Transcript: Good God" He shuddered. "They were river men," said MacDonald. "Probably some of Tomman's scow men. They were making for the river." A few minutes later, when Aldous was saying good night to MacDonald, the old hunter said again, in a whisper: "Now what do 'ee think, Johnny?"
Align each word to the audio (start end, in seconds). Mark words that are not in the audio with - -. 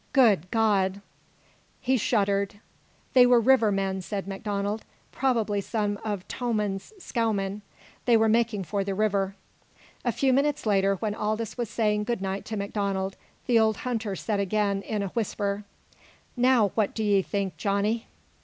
Good 0.13 0.49
God" 0.49 0.99
He 1.79 1.95
shuddered. 1.95 2.55
"They 3.13 3.27
were 3.27 3.39
river 3.39 3.71
men," 3.71 4.01
said 4.01 4.27
MacDonald. 4.27 4.83
"Probably 5.11 5.61
some 5.61 5.99
of 6.03 6.27
Tomman's 6.27 6.91
scow 6.97 7.31
men. 7.31 7.61
They 8.05 8.17
were 8.17 8.27
making 8.27 8.63
for 8.63 8.83
the 8.83 8.95
river." 8.95 9.35
A 10.03 10.11
few 10.11 10.33
minutes 10.33 10.65
later, 10.65 10.95
when 10.95 11.13
Aldous 11.13 11.55
was 11.55 11.69
saying 11.69 12.05
good 12.05 12.19
night 12.19 12.45
to 12.45 12.57
MacDonald, 12.57 13.15
the 13.45 13.59
old 13.59 13.77
hunter 13.85 14.15
said 14.15 14.39
again, 14.39 14.81
in 14.81 15.03
a 15.03 15.09
whisper: 15.09 15.65
"Now 16.35 16.69
what 16.69 16.95
do 16.95 17.03
'ee 17.03 17.21
think, 17.21 17.57
Johnny?" 17.57 18.07